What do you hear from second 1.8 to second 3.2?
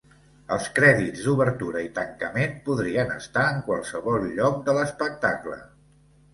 i tancament podrien